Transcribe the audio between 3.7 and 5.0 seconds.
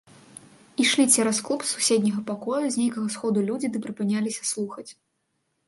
ды прыпыняліся слухаць.